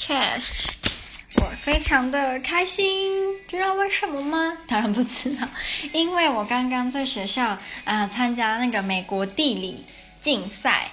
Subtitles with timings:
[0.00, 0.68] 确实，
[1.38, 2.86] 我非常的开心，
[3.48, 4.56] 知道为什么吗？
[4.68, 5.46] 当然不知道，
[5.92, 9.84] 因为我刚刚在学校啊、参加那个美国地理
[10.20, 10.92] 竞赛，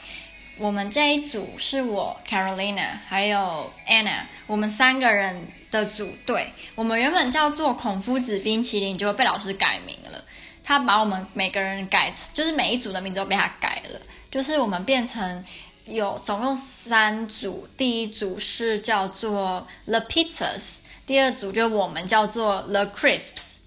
[0.58, 10.26] 我们这一组是我 Carolina 还有 Anna，我们三个人的组队，我们原本叫做孔夫子冰淇淋，就被老师改名了，
[10.64, 14.02] 他把我们每个人改，就是每一组的名字都被他改了，
[14.32, 15.46] 就是我们变成。
[15.86, 23.58] 有总共三组，第一组是叫做 The Pizzas，第二组就我们叫做 The Crisps，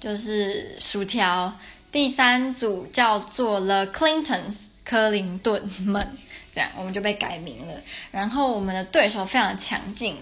[0.00, 1.52] 就是薯条，
[1.92, 6.16] 第三组叫做 The Clintons，克林顿们，
[6.54, 7.74] 这样我们就被改名了。
[8.10, 10.16] 然后我们的对手非常强劲，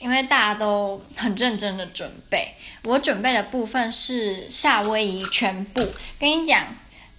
[0.00, 2.54] 因为大家都很认真的准备。
[2.82, 5.86] 我准备的部分是夏威夷全部，
[6.18, 6.66] 跟你讲。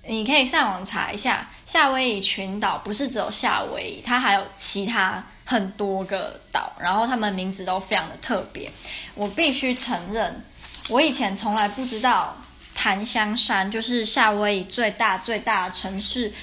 [0.08, 8.72] 你可以上网查一下，夏威夷群岛不是只有夏威夷，它还有其他很多个岛，然后它们名字都非常的特别。
[9.14, 10.44] 我必须承认，
[10.90, 12.36] 我以前从来不知道
[12.74, 16.34] 檀香山就是夏威夷最大最大的城市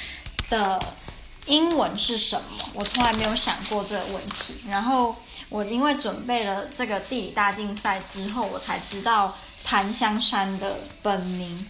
[0.48, 0.80] 的
[1.46, 4.54] 英文是什么，我从来没有想过这个问题。
[4.68, 5.14] 然后
[5.48, 11.66] 我因为准备了这个地理大竞赛之后，我才知道檀香山的本名。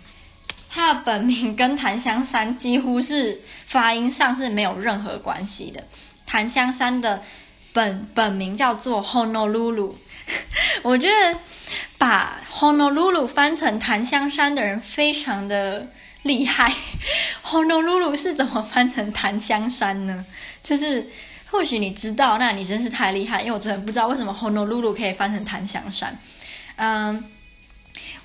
[0.76, 5.82] 他的本名跟檀香山几乎是发音上是没有任何关系的。
[6.26, 7.22] 檀香山的
[7.72, 9.94] 本本名叫做 Honolulu，
[10.84, 11.38] 我觉得
[11.96, 15.88] 把 Honolulu 翻成檀香山的人非常的
[16.22, 16.74] 厉害。
[17.42, 20.22] Honolulu 是怎么翻成檀香山呢？
[20.62, 21.08] 就是
[21.50, 26.18] 或许你知道，那你真是太厉害，因为我真的不知道为什么 Honolulu 可以翻成檀香山。
[26.76, 27.24] 嗯。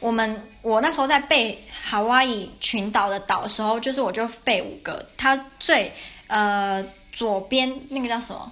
[0.02, 1.58] 我们我那时候在背
[1.90, 5.90] 夏威夷群岛的岛的时候，就是我就背五个，它最
[6.28, 8.52] 呃左边那个叫什么？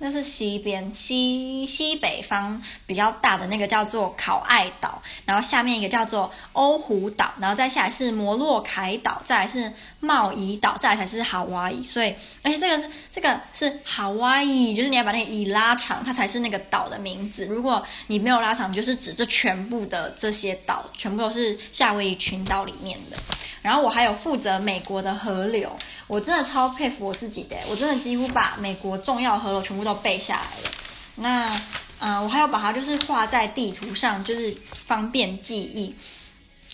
[0.00, 11.84] 那是西边西西北方比较大的那个叫做考爱岛，然后下面一个叫做欧胡岛，然后再下来是摩洛凯岛，再来是茂宜岛，再来才是夏威夷。
[11.84, 17.44] 所以，而且这个是这个是夏威夷，就是你要把那个以拉长，它才是那个岛的名字。
[17.44, 23.16] 如果你没有拉长，就是指这全部的这些岛，全部都是夏威夷群岛里面的。
[23.60, 25.70] 然后我还有负责美国的河流，
[26.08, 30.70] 我真的超佩服我自己的，我真的几乎把美国重要河流全部都背下来了。
[31.16, 31.60] 那，
[32.00, 35.94] 嗯、我还要把它就是画在地图上，就是方便记忆。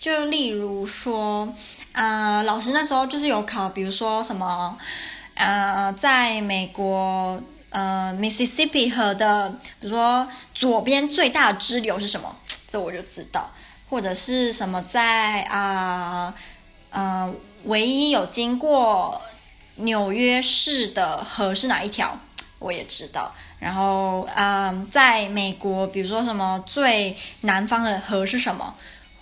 [0.00, 1.52] 就例如说，
[1.92, 4.78] 呃，老师那时候就是有考，比如说什么，
[5.34, 9.48] 呃，在美国，呃，Mississippi 河的，
[9.80, 12.36] 比如说左边最大的支流是什么？
[12.70, 13.50] 这我就知道。
[13.90, 16.34] 或者是什么在啊？
[16.94, 17.34] 呃，
[17.64, 19.20] 唯一有经过
[19.74, 22.16] 纽约市的河是哪一条？
[22.60, 23.34] 我也知道。
[23.58, 28.72] 然后，嗯、在美国，比如说什么最南方的河是什么？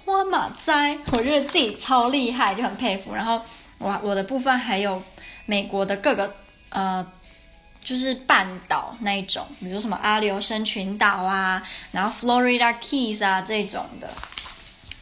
[0.04, 3.14] 花马哉，我觉得自己超厉害，就很佩服。
[3.14, 3.40] 然后，
[3.78, 5.02] 我我的部分还有
[5.46, 6.34] 美国的各个
[6.68, 7.06] 呃，
[7.82, 14.10] 就是半岛那一种，比如说什么阿留申群岛啊，然后 Florida Keys 啊这种的。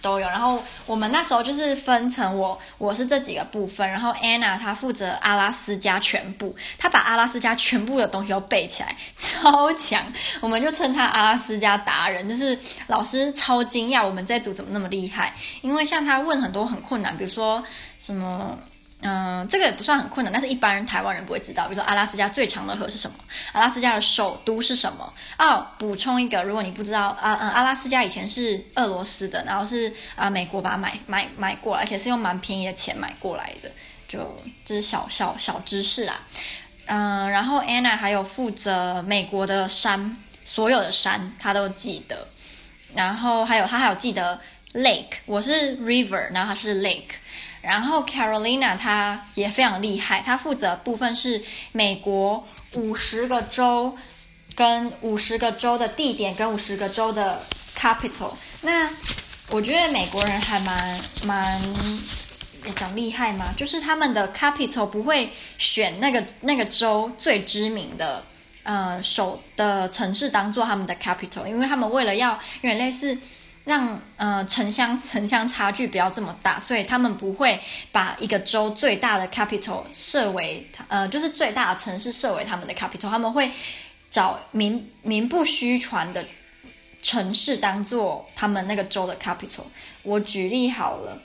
[0.03, 10.05] 都有，然后我们那时候就是分成我我是这几个部分，然后 Anna 她负责阿拉斯加全部，她把阿拉斯加全部的东西都背起来， 超强，
[10.41, 17.63] 我们就称她阿拉斯加达人，就是老师超惊讶我们这组怎么那么厉害，因为像她问很多很困难，比如说
[17.99, 18.59] 什么。
[19.03, 21.65] 嗯，这个也不算很困难，但是一般人台湾人不会知道。
[21.65, 23.17] 比如说，阿拉斯加最长的河是什么？
[23.53, 25.11] 阿拉斯加的首都是什么？
[25.39, 33.71] 哦，补充一个，如果你不知道，啊嗯，阿拉斯加以前是俄罗斯的，然后是啊美国把它买买买过来，而且是用蛮便宜的钱买过来的，
[34.07, 36.21] 就这是小小小知识啦。
[36.85, 42.27] 嗯，然后 Anna 还有负责美国的山，所有的山她都记得，
[42.95, 44.39] 然后还有她还有记得
[44.75, 47.15] Lake，我是 River，然后她是 Lake。
[47.63, 53.97] 然后 Carolina 她也非常厉害，她负责部分是美国五十个州
[54.55, 57.41] 跟五十个州的地点跟五十个州的
[57.77, 58.33] capital。
[58.63, 58.91] 那
[59.51, 61.61] 我觉得美国人还蛮蛮
[62.65, 68.25] 也讲厉害嘛，就是他们的 capital 不会选那个那个州最知名的
[68.63, 73.19] 呃首的城市当做他们的 capital，因为他们为了要有点类似。
[73.71, 77.61] 让呃城乡城乡差距不要这么大，所以他们不会
[77.93, 83.49] 把一个州最大的 capital 设为呃就是最大的城市设为他们的 capital，他们会
[84.11, 86.25] 找名名不虚传的
[87.01, 89.63] 城市当做他们那个州的 capital。
[90.03, 91.23] 我举例好了，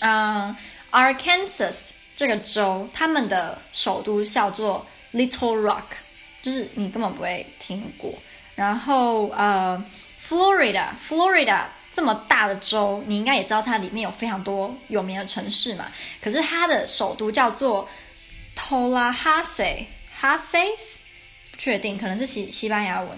[0.00, 0.56] 嗯、
[0.90, 1.76] 呃、Arkansas
[2.16, 5.94] 这个州，他们的首都叫做 Little Rock，
[6.42, 8.12] 就是你根本不会听过。
[8.56, 9.84] 然后呃
[10.28, 15.86] ，Florida，Florida 这么大的州，你应该也知道它里面有非常多有名的城市嘛。
[16.20, 17.88] 可是它的首都叫做
[18.56, 20.72] Tallahassee，Hassee，
[21.52, 23.16] 不确定，可能是西西班牙文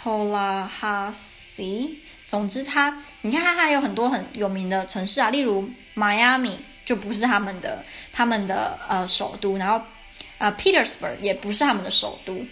[0.00, 1.96] Tallahassee。
[2.26, 9.84] 总之它，它你看它还有很多很有名的城市啊，例如 Miami 就不是他们的他们的呃首都，然后
[10.38, 12.42] 呃 Petersburg 也不是他们的首都。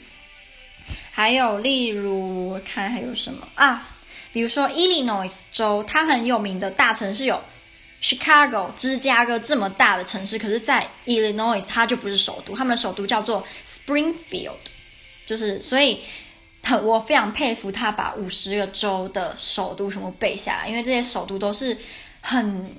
[1.10, 3.88] 还有，例如看还有什么啊？
[4.32, 7.40] 比如说，Illinois 州，它很有名的大城市有
[8.02, 14.56] Chicago、芝加哥这么大的城市，可是，在 Illinois 它就不是首都，他们的首都叫做 Springfield，
[15.26, 16.00] 就是所以，
[16.82, 21.76] 我非常佩服他把五十个州的首都全部背下来，因为这些首都都是
[22.20, 22.70] 很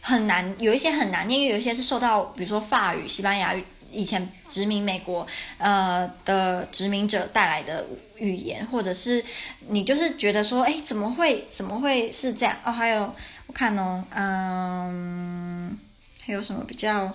[0.00, 3.62] 很难，有一些很难念，因为有一些是受到比如说法语、西班牙语。
[3.92, 5.26] 以前殖民美国，
[5.58, 7.84] 呃的殖民者带来的
[8.20, 9.24] 语言，或者是
[9.68, 12.56] 你就是觉得说，哎，怎么会怎么会是这样？
[12.64, 13.12] 哦，还有
[13.48, 15.76] 我看哦，嗯，
[16.24, 17.12] 还有什么比较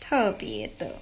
[0.00, 0.96] 特别的？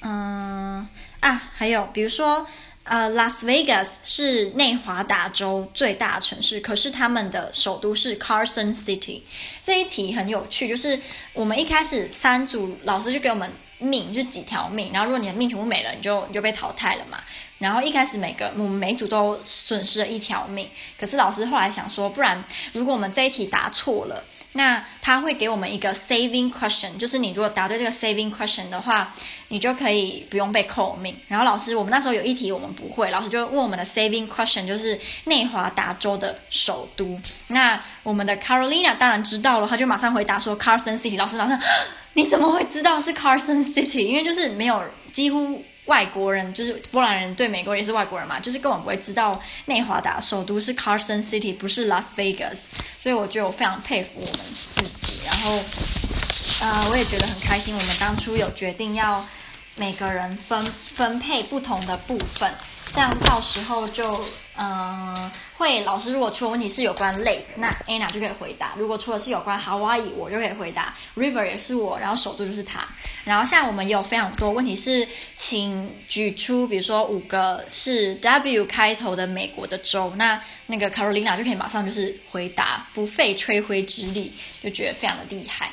[0.00, 0.88] 嗯
[1.20, 2.46] 啊，还有比如说。
[2.86, 9.22] 呃，，Las Vegas 是内华达州最大城市，可是他们的首都是 Carson City。
[9.62, 11.00] 这一题很有趣，就是
[11.32, 17.18] 我们一开始三组老师就给我们命，就几条命，然后如果你的命全部没了，你就你就被淘汰了嘛。
[17.58, 20.68] 然后一开始每个我们每组都损失了一条命，
[20.98, 22.42] 可是老师后来想说，不然
[22.72, 24.22] 如果我们这一题答错了。
[24.56, 29.12] 那他会给我们一个 saving question，就是你如果答对这个 saving question 的话，
[29.48, 31.16] 你就可以不用被扣命。
[31.28, 37.20] 然后老师，我们那时候有一题我们不会，老师就问我们的 saving question，就是内华达州的首都。
[37.48, 41.18] 那我们的 Carolina 当然知道了，他就马上回答说 Carson City。
[41.18, 41.60] 老师马上，
[42.14, 44.06] 你怎么会知道是 Carson City？
[44.06, 45.62] 因为就是没有几乎。
[45.86, 52.58] 外国人就是波兰人，对美国也是外国人嘛，就是根本不会知道内华达首都是 Carson City，不是 Las Vegas，
[52.98, 54.36] 所以我觉得我非常佩服我们
[54.74, 55.60] 自己，然后，
[56.60, 59.24] 呃，我也觉得很开心，我们当初有决定要
[59.76, 62.52] 每个人分分配不同的部分。
[62.92, 64.22] 这样到时候就，
[64.56, 70.94] 嗯，会老师如果出问题是有关 lake，那 Anna 就可以回答；如果出的是有关 Hawaii，我就可以回答。
[71.16, 72.86] River 也是我，然后首都就是他。
[73.24, 84.32] 然后现在我们也有非常多问题是，请举出，比如说五个是 W 开头的美国的州，那那个 Carolina 就可以马上就是回答，不费吹灰之力，
[84.62, 85.72] 就觉得非常的厉害。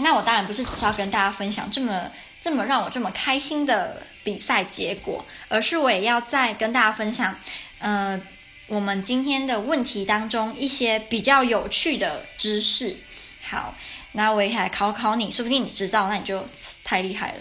[0.00, 2.10] 那我当然不是只是要跟大家分享这么。
[2.40, 7.34] 这么让我这么开心的比赛结果，而是我也要再跟大家分享，
[7.78, 8.20] 呃，
[8.68, 12.96] 我们今天的问题当中一些比较有趣的知识。
[13.42, 13.74] 好，
[14.12, 16.46] 那我也来考考你，说不定你知道，那你就
[16.84, 17.38] 太厉害了。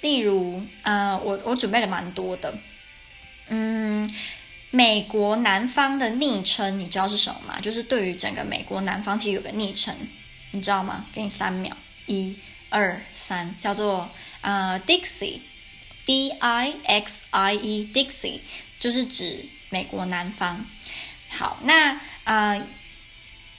[0.00, 2.54] 例如，呃，我我准备了蛮多的，
[3.48, 4.08] 嗯，
[4.70, 7.60] 美国南方的昵称，你知道是什么吗？
[7.60, 9.94] 就是对于整个美国南方其实有个昵称，
[10.52, 11.04] 你知道吗？
[11.12, 12.34] 给你三秒，一、
[12.70, 14.08] 二、三，叫做。
[14.40, 18.40] 呃、，Dixie，D I X I E Dixie，
[18.80, 20.64] 就是指美国南方。
[21.28, 22.66] 好，那呃，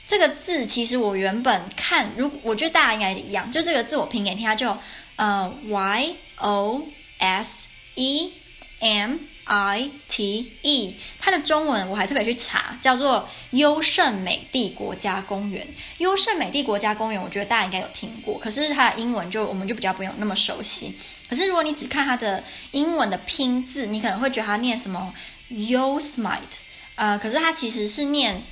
[0.08, 4.78] 这个字其实我原本看，如我觉得大家应该一样，就这个字我拼给你听，它就
[5.16, 6.88] 呃 Y O
[7.18, 7.58] S
[7.96, 8.34] E
[8.80, 9.18] M。
[9.50, 15.68] I T E，它的中文我还特别去查，叫做优胜美地国家公园。
[15.98, 20.94] 优胜美地国家公园，我觉得大家应该有听过，可是它的英文就我们就比较不用那么熟悉。
[21.28, 25.12] 可是如果你只看它的英文的拼字，你可能会觉得它念什么
[25.50, 26.60] Yosemite，
[26.94, 28.44] 呃，可是它其实是念，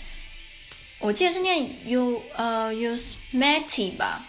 [0.98, 4.25] 我记得是念 U 呃 Yosemite 吧。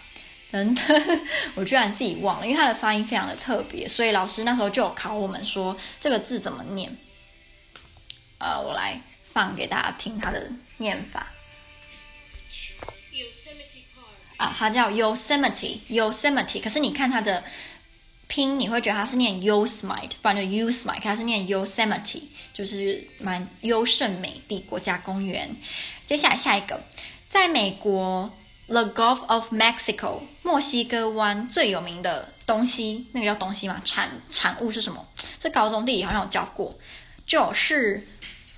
[0.51, 0.83] 等等，
[1.53, 6.91] 我居然自己忘了，因为它的发音非常的特别，所以老师那时候就有考我们说这个字怎么念。
[8.39, 8.99] 呃，我来
[9.31, 11.27] 放给大家听它的念法。
[14.37, 17.43] 啊，它叫 Yosemite，Yosemite，可是你看它的
[18.27, 25.55] 拼，你会觉得它是念 Yosemite，不然就 Yosemite，它是念 Yosemite，就是蛮优胜美地国家公园。
[26.07, 26.81] 接下来下一个，
[27.29, 28.33] 在美国。
[28.69, 33.81] The Gulf of Mexico，墨西哥湾最有名的东西，那个叫东西吗？
[33.83, 35.07] 产产物是什么？
[35.39, 36.77] 这高中地理好像有教过，
[37.25, 38.07] 就是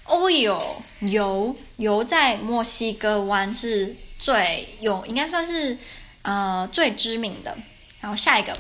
[0.06, 0.62] oil
[1.00, 5.77] 油油在墨西哥湾是最有，应该算是
[6.24, 7.58] 呃最知名的。
[8.01, 8.58] 然后下一个，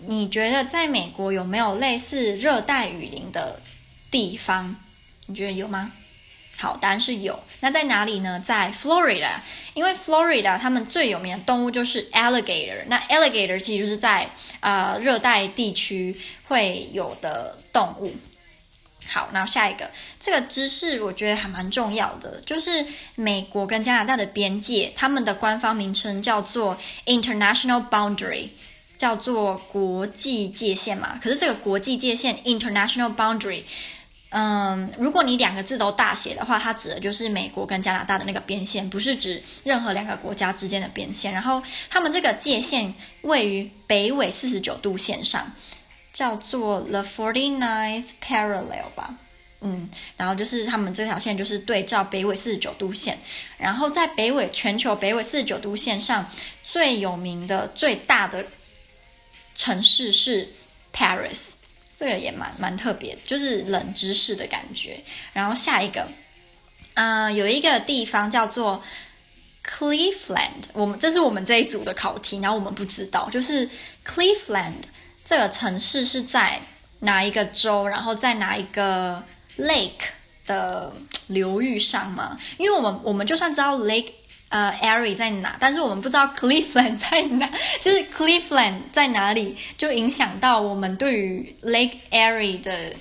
[0.00, 3.62] 你觉得在美国有没有类似热带雨林的
[4.10, 4.76] 地方？
[5.26, 5.92] 你觉得有吗？
[6.60, 7.38] 好，答案是有。
[7.60, 8.40] 那在哪里呢？
[8.40, 9.36] 在 Florida，
[9.74, 12.82] 因为 Florida 他们最有名的动物就是 alligator。
[12.88, 18.12] 那 alligator 其实就是在呃热带地区会有的动物。
[19.06, 19.88] 好，然后下一个
[20.20, 22.84] 这个知识我觉得还蛮重要的，就是
[23.14, 28.48] 美国跟加拿大的边界，他们的官方名称叫做 International Boundary，
[28.98, 31.18] 叫做国际界限嘛。
[31.22, 33.62] 可是这个国际界限 International Boundary，
[34.30, 41.32] 嗯，如果你两个字都大写的话，它指的就是美国跟加拿大的那个边线，不是指任何两个国家之间的边线。
[41.32, 45.50] 然后他们这个界限位于北纬四十九度线上。
[46.10, 49.14] 叫做 The Forty Ninth Parallel 吧，
[49.60, 53.16] 嗯，然后就是他们这条线就是对照北纬四十九度线，
[53.56, 56.28] 然后在北纬全球北纬四十九度线上
[56.64, 58.44] 最有名的最大的
[59.54, 60.48] 城市是
[60.92, 61.50] Paris，
[61.98, 65.00] 这个也蛮蛮特别，就是冷知识的感觉。
[65.32, 66.06] 然后下一个，
[66.94, 68.80] 嗯、有一个地方叫做
[69.66, 73.68] Cleveland，我们这是我们这一组的考题，然后我们不知道，就是
[74.06, 74.84] Cleveland。
[75.24, 76.60] 这个城市是在
[77.00, 77.86] 哪一个州？
[77.86, 79.22] 然后在哪一个
[79.58, 80.06] lake
[80.46, 80.90] 的
[81.26, 82.38] 流域上吗？
[82.56, 84.12] 因为我们我们就算知道 Lake
[84.48, 87.50] 呃 Erie 在哪，但是我们不知道 Cleveland 在哪。
[87.80, 92.94] 就是 Cleveland 在哪里，就影响到我们对于 Lake Erie 的。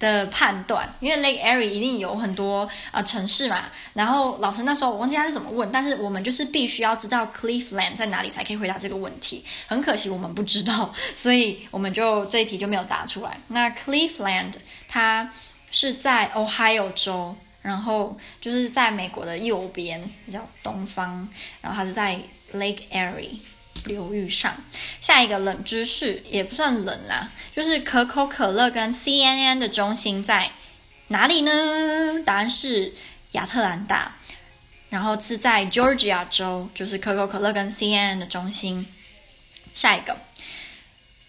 [0.00, 3.64] 的判断，因为 Lake Erie 一定有很多呃城市嘛，
[3.94, 9.44] 然后老师那时候我忘记他是怎么问，但是我们就是必须要知道 Cleveland 在哪里才可以回答这个问题。
[9.66, 13.40] 很可惜我们不知道， 所以我们就这一题就没有答出来。
[13.48, 14.52] 那 Cleveland
[14.86, 15.32] 它
[15.72, 17.34] 是在 Ohio 州，
[17.68, 21.28] 然后就是在美国的右边，叫东方，
[21.60, 22.18] 然后它是在
[22.52, 23.38] Lake Erie。
[23.84, 24.56] 流域上，
[25.00, 30.50] 下一个冷知识也不算冷啦，就是可口可乐跟 CNN 的中心在
[31.06, 32.20] 哪里呢？
[32.26, 32.92] 答案是
[33.32, 34.16] 亚特兰大，
[34.90, 38.84] 然后是在 Georgia 州，就是可口可乐跟 CNN 的中心。
[39.76, 40.16] 下一个，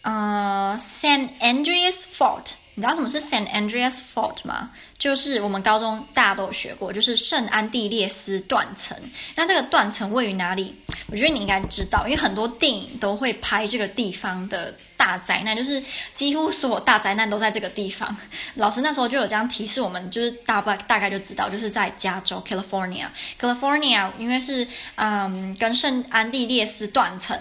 [0.02, 2.54] 呃，San Andreas Fault。
[2.74, 4.72] 你知道什么是 San Andreas Fault 吗？
[5.00, 8.96] 就是我们高中大家都有学过，就是圣安地列斯断层。
[9.36, 10.76] 那这个断层位于哪里？
[11.08, 15.82] 我觉得你应该知道，因为很多电影都会拍这个地方的大灾难，就是
[16.14, 18.16] 几乎所有大灾难都在这个地方。
[18.56, 23.08] 老师那时候就有这样提示我们，就是大概大概就知道，就是在加州 California。
[23.40, 27.40] California 因为是嗯跟圣安地列斯断层。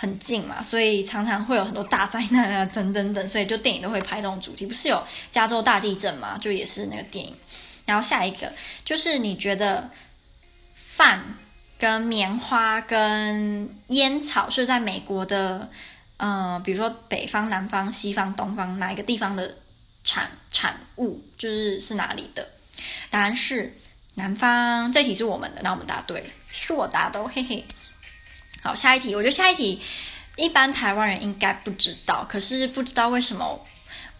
[0.00, 4.64] 很近嘛，所以常常会有很多大灾难啊，等等等，所以就电影都会拍这种主题。
[4.64, 6.38] 不是有加州大地震嘛？
[6.40, 7.34] 就也是那个电影。
[7.86, 8.52] 然后下一个
[8.84, 9.90] 就是你觉得
[10.74, 11.24] 饭
[11.78, 15.70] 跟棉花跟烟草是在美国的，
[16.18, 19.56] 呃，比如说北方、南方、西方、东方哪一个地方的
[20.04, 21.22] 产产物？
[21.38, 22.46] 就是是哪里的？
[23.10, 23.74] 答案是
[24.14, 24.92] 南方。
[24.92, 27.64] 这题是我们的，那我们答对了，是我答的，嘿嘿。
[28.62, 29.80] 好，下一题，我觉得下一题
[30.36, 33.64] 一般台湾人应该不知道，可是不知道为什么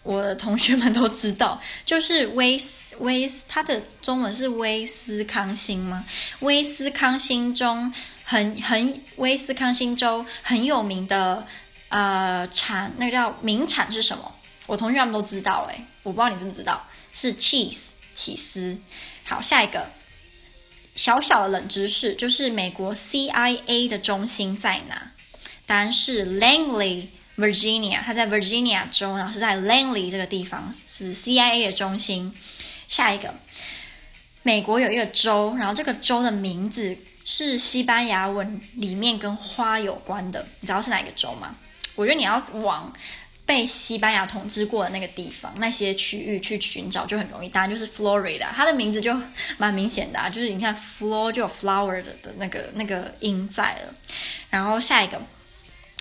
[0.03, 6.05] 我的同学们都知道， 就是威斯威斯，它的中文是威斯康星吗？
[6.39, 11.45] 威斯康星中很很威斯康星州很有名的
[11.89, 14.35] 呃产，那个叫名产是什么？
[14.67, 18.77] 我同学他们都知道，诶，我不知道你知不知道，是 cheese 起司。
[19.25, 19.85] 好，下一个。
[20.95, 25.11] 小小的冷知识，就是美国 CIA 的中心在哪？
[25.65, 27.05] 答案是 Langley,
[27.39, 32.31] Virginia，它在 Virginia 州，然后是在 Langley 这个地方是 CIA 的中心。
[32.87, 33.33] 下一个，
[34.43, 41.55] 美国有一个州，然后这个州的名字是西班牙文里面跟花有关的，你知道是哪个州吗？
[41.95, 42.93] 我觉得你要往。
[43.45, 47.49] 被西班牙统治过的那个地方，那些区域去寻找就很容易。
[47.49, 49.19] 当然就是 Florida，它的名字就
[49.57, 53.95] 蛮明显的啊，就是你看 Flor 就有 flower 的的那个那个音在了。
[54.51, 55.19] 然后下一个，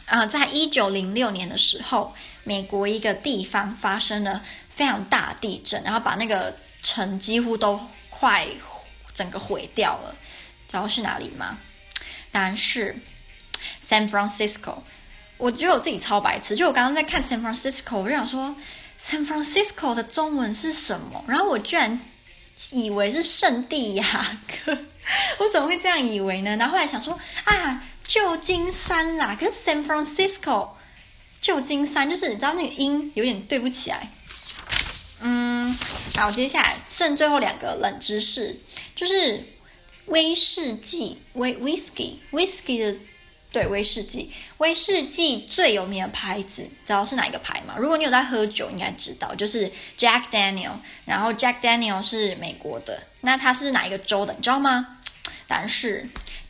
[0.09, 4.43] 啊、在一九零六年的时候，美国一个地方发生了
[4.75, 8.47] 非常大地震，然后把那个城几乎都快
[9.15, 10.15] 整个毁掉了。
[10.67, 11.59] 知道是哪里吗？
[12.33, 12.97] 答案是
[13.87, 14.79] San Francisco。
[15.37, 18.57] 我觉得我自己超白痴，就我刚刚在看 San Francisco，我就想说
[19.07, 21.25] San Francisco 的中文是什么？
[21.29, 22.01] 然后我居然
[22.71, 24.77] 以为是圣地亚哥，
[25.39, 26.57] 我怎么会这样以为呢？
[26.57, 30.71] 然后后来想说啊，旧金山啦，可是 San Francisco
[31.41, 34.11] 旧金山就是你知道那个音有点对不起来。
[35.21, 35.77] 嗯，
[36.17, 38.59] 好，接下来剩最后两个冷知识，
[38.97, 39.45] 就是
[40.07, 42.99] 威士忌威 Whisky Whisky 的。
[43.51, 47.77] 对，威士忌，威士忌最有名的牌子，知道是哪一个牌吗？
[47.79, 50.73] 如果你有在喝酒，应该知道，就是 Jack Daniel。
[51.07, 54.35] 然后 Jack Daniel 是美国的，那它是哪一个州的？
[54.35, 54.99] 你知道吗？
[55.47, 56.07] 答案是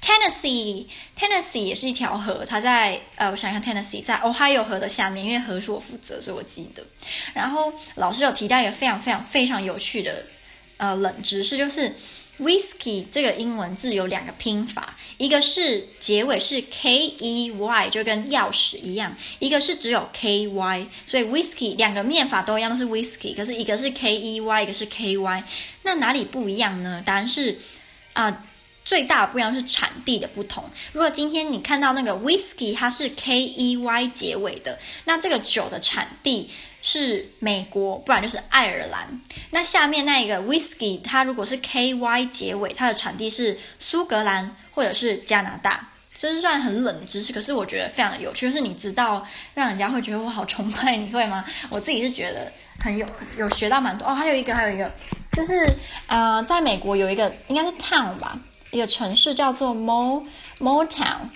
[0.08, 6.82] Tennessee，Tennessee 也是一条河，它在呃，我想想，Tennessee 在 Ohio 河的下面，因为河是我负责，所以我记得。
[7.34, 10.24] 然后老师有提到一个非常非常非常有趣的
[10.78, 11.94] 呃冷知识，就是
[12.40, 25.44] Whiskey 这个英文字有两个拼法，一个是结尾是 K E Y，就跟钥匙一样；一个是只有 K Y，所以 Whiskey 两个念法都一样，都是 Whiskey，可是一个是 K E Y，一个是 K Y，
[25.82, 27.02] 那哪里不一样呢？
[27.04, 27.58] 答案是
[28.14, 28.44] 啊。
[28.88, 30.64] 最大的不一样是产地的不同。
[30.94, 39.20] 如果今天你看到那个 whisky，它是 K E Y 结尾的，那这个酒的产地是美国，不然就是爱尔兰。
[39.50, 45.90] 那下面那一个 whisky，它如果是 K Y 结尾，它的产地是苏格兰或者是加拿大。
[46.18, 51.44] 这是算很冷知识，可是我觉得非常的有趣，就是你知道，让人家会觉得我好崇拜你，会吗？
[51.68, 52.50] 我自己是觉得
[52.82, 54.14] 很有有学到蛮多哦。
[54.14, 54.90] 还有一个，还有一个，
[55.32, 55.52] 就是
[56.06, 58.36] 呃，在美国有一个应该是 town 吧。
[58.70, 60.26] 一个城市叫做 Mo
[60.58, 61.30] Motown，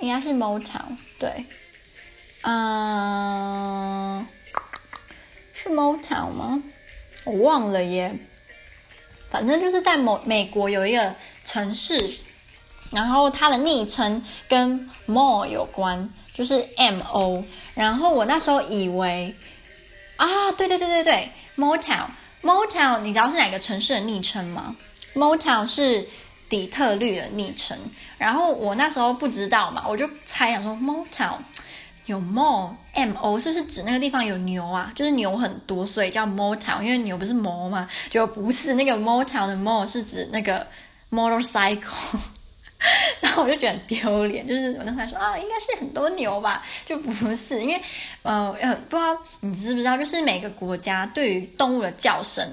[0.00, 1.44] 应该是 Motown，对，
[2.42, 4.26] 嗯、
[5.54, 6.62] 是 Motown 吗？
[7.24, 8.16] 我忘了耶。
[9.28, 12.16] 反正就是在某美国有一个城市，
[12.92, 17.44] 然后它的昵称跟 Mo 有关，就是 M O。
[17.74, 19.34] 然后我那时候以为，
[20.16, 24.76] 啊，对对对对对，Motown，Motown，你知道是哪个城市的昵称吗
[25.16, 26.06] ？Motown 是
[26.48, 27.76] 底特律的昵称，
[28.18, 31.38] 然后我那时候不知道嘛，我就猜想说 Motown
[32.04, 34.92] 有 Mo M O 是不是指那个地方有牛啊？
[34.94, 40.64] 就是牛很多，所以叫 Motown，因为牛不是毛嘛，就不是那个 Motown 的 Mo 是指那个
[41.10, 41.80] motorcycle，
[43.20, 47.82] 然后我就觉得很丢脸，就是我那时候说啊，应该是很多牛吧，就不是，因为
[48.22, 52.46] 呃呃，不知道你知不知道，就是每个国家对于动物的叫声。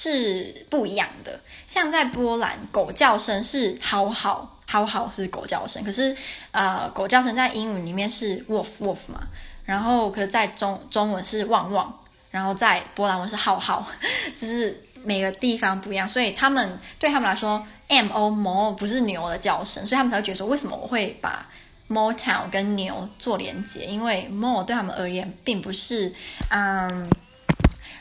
[0.00, 6.16] 是不一样的，像在波兰，狗叫声是好好好好是狗叫声，可是
[6.52, 9.20] 呃，狗叫声在英语里面是 wolf wolf 嘛，
[9.64, 11.92] 然后可是在中中文是汪汪，
[12.30, 13.84] 然后在波兰文是浩浩，
[14.38, 21.44] 就是每个地方不一样，所以他们对他们来说，M O Mo 不是牛的叫声，所以他们才会觉得说，为什么我会把
[21.88, 26.14] Motown 跟牛做连结，因为 Mo 对他们而言并不是
[26.50, 27.10] 嗯。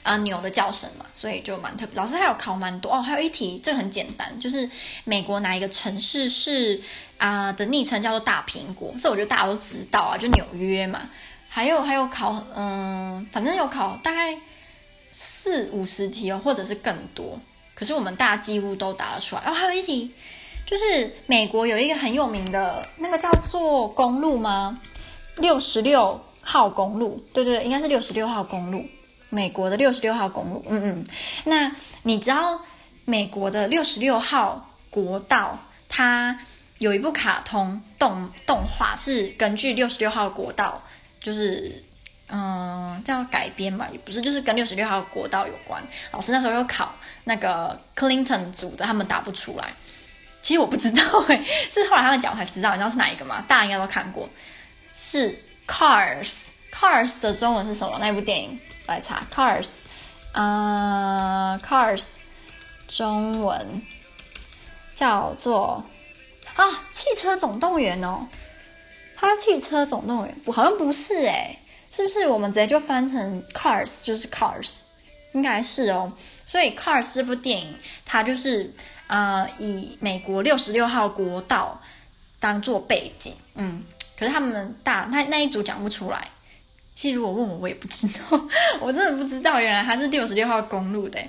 [0.03, 1.95] 啊，牛的叫声嘛，所以就蛮特别。
[1.95, 4.69] 老师还有考蛮多哦，还有一题，这很简单，就是
[5.03, 6.79] 美国哪一个城市是
[7.17, 8.93] 啊、的昵称叫做大苹果？
[9.01, 11.09] 这我觉得大家都知道啊，就纽约嘛。
[11.49, 14.37] 还有还有考，嗯，反正有考大概
[15.11, 17.39] 四五十题哦，或者是更多。
[17.73, 19.41] 可是我们大家几乎都答得出来。
[19.43, 20.11] 哦，还有一题，
[20.67, 24.79] 就是美国有一个很有名的那个叫做公路吗？
[25.37, 28.85] 六十六号公路，对对对，应该是六十六号公路。
[29.29, 31.07] 美国的六十六号公路，嗯嗯，
[31.45, 31.71] 那
[32.03, 32.61] 你知道
[33.05, 35.59] 美国的六十六号国道，
[35.89, 36.39] 它
[36.77, 40.81] 有一部卡通动动画是根据六十六号国道，
[41.19, 41.83] 就是
[42.29, 45.83] 嗯叫改编嘛，也不是，就是跟六十六号国道有关。
[46.11, 49.73] 老师那时候有考那个 Clinton 组的，他们答不出来。
[50.41, 53.43] 其实我不知道诶， 是后来他们讲我才知道，你知道是哪一个吗？
[53.47, 54.29] 大家应该都看过，
[54.95, 55.37] 是
[55.67, 56.47] Cars。
[56.79, 57.97] Cars 的中文是什么？
[57.99, 58.59] 那部电影？
[58.85, 59.79] 来查 Cars，
[60.31, 62.15] 呃，Cars
[62.87, 63.81] 中文
[64.95, 65.83] 叫做
[66.55, 68.27] 啊，汽车总动员哦，
[69.17, 71.59] 它汽车总动员不好像不是诶，
[71.91, 74.83] 是不是我们直接就翻成 Cars 就是 Cars，
[75.33, 76.13] 应该是哦。
[76.45, 78.73] 所以 Cars 这部电影它就是
[79.07, 81.81] 呃以美国六十六号国道
[82.39, 83.83] 当做背景，嗯，
[84.17, 86.29] 可是他们大那那一组讲不出来。
[86.99, 88.41] 其实如果问我，我也不知道，
[88.81, 91.19] 我真的不知道，原来它是六十六号公路的，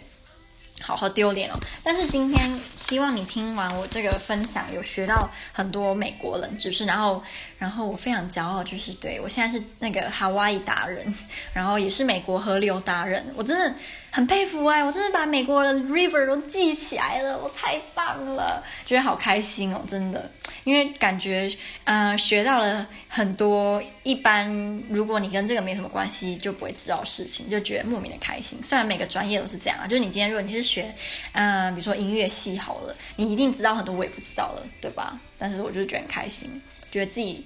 [0.81, 1.61] 好好丢脸哦。
[1.85, 7.23] 但是今天希望你听完我这个分享，有学到很多美国冷知识，然后，
[7.59, 11.13] 然后我非常骄傲，就是对我现在是那个 Hawaii 达人，
[11.53, 13.75] 然后也是美国河流达人，我真的。
[14.11, 20.29] 很佩服哎，我真的把美国的 river 都记起来了，我太棒了，觉得好开心哦，真的，
[20.65, 24.49] 因为感觉嗯、呃、学到了很多一般
[24.89, 28.59] 如果你跟这个没什么关系就不会知道的事情，就觉得莫名的开心。
[28.65, 30.93] 虽然每个专业都是这样啊，就是你今天如果你是学
[31.33, 35.21] 嗯、比如说音乐系好了，你一定知道很多我也不知道了，对吧？
[35.39, 36.51] 但是我就是觉得很开心，
[36.91, 37.45] 觉得自己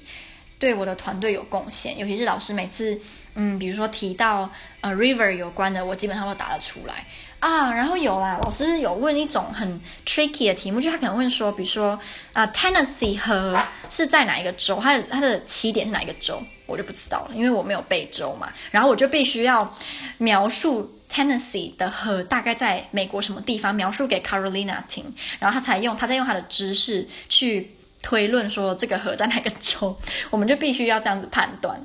[0.58, 3.00] 对我的团队有贡献，尤其是老师每次。
[3.34, 4.50] 嗯，比如说提到
[4.82, 7.06] 呃 river 有关的，我基本上都答得出来
[7.38, 7.72] 啊。
[7.72, 11.98] 然后有啦，老师有问一种很 tricky 的题目，就他可能问说，比如说
[12.34, 14.78] 啊、Tennessee 河是在哪一个州？
[14.82, 16.42] 它的它的起点是哪一个州？
[16.66, 18.52] 我就不知道了，因为我没有背州嘛。
[18.70, 19.74] 然后我就必须要
[20.18, 27.70] 描述 Tennessee 的河大概在美国什么地方，描述给 Carolina 听，然后他才用他在用他的知识去
[28.02, 29.96] 推论说这个河在哪个州，
[30.28, 31.80] 我们就必须要这样子判断。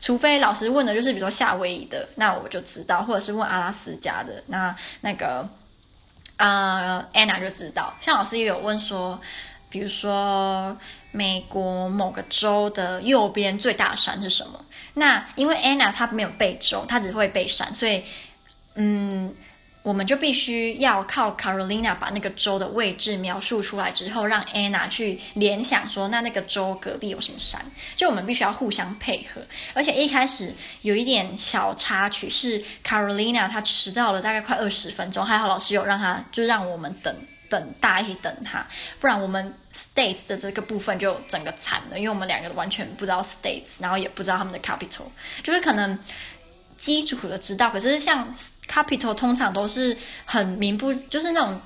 [0.00, 5.48] 除非老师问的就是比如说夏威夷的，那我就知道；或者是问阿拉斯加的，那那个
[6.38, 7.94] 呃 Anna 就知道。
[8.00, 9.20] 像老师也有问说，
[9.68, 10.76] 比如说
[11.10, 14.64] 美国某个州的右边最大的山是什么？
[14.94, 18.02] 那因为 Anna 她没有背州，她只会背山，所以
[18.74, 19.34] 嗯。
[19.88, 27.58] 我们就必须要靠 Carolina 把那个州的位置描述出来之后，让 Anna 去联想说，那那个州隔壁有什么山？
[27.96, 29.40] 就我们必须要互相配合。
[29.72, 37.16] 而且一开始有一点小插曲是 Carolina 她迟到了大概快二十分钟，还好老师有让她就让我们等
[37.48, 38.66] 等大家一起等她，
[39.00, 45.06] 不然我们 States 的这个部分就整个惨了，因为我们两个完全不知道 States，然后也不知道他们的 capital，
[45.42, 45.98] 就是可能
[46.76, 48.28] 基础的知道，可是像。
[48.68, 51.60] Capital 通常都是很名不，就是那种，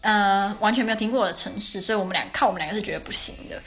[0.00, 3.62] 呃，完全没有听过的城市，所以我们俩靠我们两个是觉得不行的。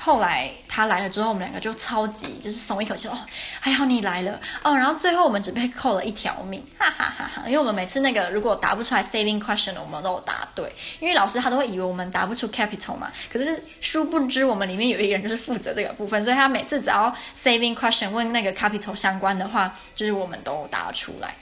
[0.00, 3.18] 后来他来了之后，我们两个就超级就是松一口气哦，
[3.58, 4.72] 还好你来了哦。
[4.72, 7.42] 然后最后我们只被扣了一条命，哈哈哈哈！
[7.46, 13.10] 因为我们每次那个如果答不出来 saving question，我们都答对，因为老师他都会以为我们答不出 capital 嘛。
[13.28, 21.34] 可是殊不知我们里面有一个人就是负责这个部分，所以他每次只要 saving question 问那个 capital 相关的话，就是我们都答出来。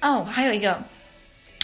[0.00, 0.82] 哦，还有一个，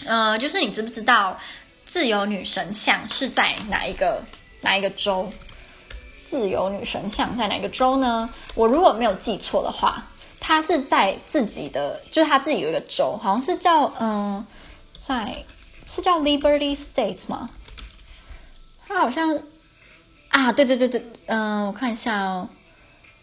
[0.05, 1.39] 呃，就是你知不知道
[1.85, 4.23] 自由女神像是在哪一个
[4.61, 5.29] 哪一个州？
[6.29, 8.27] 自由女神像在哪个州呢？
[8.55, 10.03] 我如果没有记错的话，
[10.39, 14.43] 它是在自己的，就是它自己有一个州，好像是叫嗯、
[14.97, 15.43] 在
[15.85, 17.47] 是叫 Liberty States 吗？
[18.87, 19.39] 它好像
[20.29, 22.49] 啊，对对对对，嗯、我看一下哦，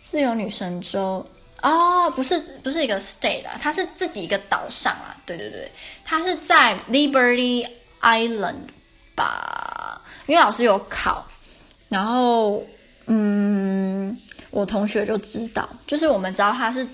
[0.04, 1.26] 自由女神州。
[1.62, 5.16] 哦，不是，不是一个 state 啊，它是自己一个岛上啊。
[5.26, 5.70] 对对对，
[6.04, 7.68] 它是在 Liberty
[8.00, 8.68] Island
[9.14, 10.00] 吧？
[10.26, 11.26] 因为老师有考，
[11.88, 12.64] 然后
[13.06, 14.16] 嗯，
[14.50, 16.86] 我同学就知道，就是我们知道它是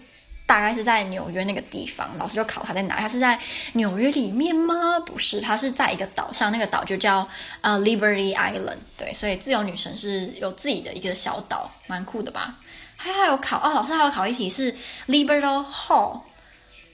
[0.47, 2.97] 大概是在纽约那个地方，老师就考它在哪？
[2.97, 3.39] 它是在
[3.75, 4.99] 纽约里面吗？
[5.07, 7.29] 不是，它是在一个岛上，那个岛就叫
[7.61, 8.79] 呃 Liberty Island。
[8.99, 12.57] 对，所以自由女神是有自己的一个小岛，蛮酷的吧？
[12.97, 14.75] 还还有考哦，老师还有考一题是
[15.07, 16.23] Liberal Hall，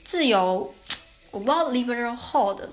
[0.03, 0.73] 自由，
[1.31, 2.69] 我不知道 Liberal Hall 的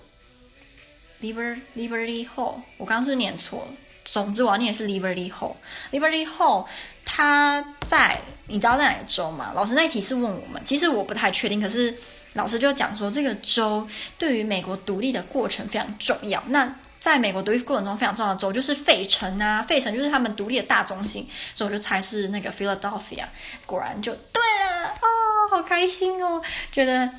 [1.23, 3.69] ，Liberal Liberty Hall，我刚刚是念错了？
[4.05, 5.55] 总之我要念的是 Liberty Hall。
[5.93, 6.67] Liberty Hall
[7.05, 9.53] 它在你知道在哪个州吗？
[9.55, 11.95] 老师那一题是问我们，其实我不太确定，可是
[12.33, 13.87] 老师就讲说这个州
[14.19, 16.43] 对于美国独立的过程非常重要。
[16.49, 23.25] 那在美国独立过程中非常重要的州就是费城啊，费城就是他们独立的大中心，所以我就猜是那个 Philadelphia，
[23.67, 25.07] 果然就对了啊，
[25.51, 27.11] 好开心哦，觉得。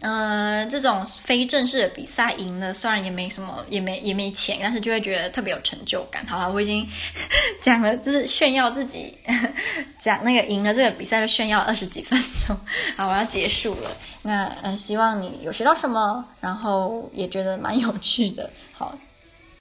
[0.00, 6.26] 嗯、呃，这种非正式的比赛赢了，虽然也没什么，也没也没钱，但是就会觉得特别有成就感。
[6.26, 6.86] 好了，我已经
[7.62, 9.16] 讲了，就是炫耀自己，
[10.00, 12.56] 讲那个赢了这个比赛就炫耀二十几分钟。
[12.96, 13.90] 好，我要结束了。
[14.22, 18.50] 那嗯，希望你有学到什么，然后也觉得蛮有趣的。
[18.72, 18.96] 好。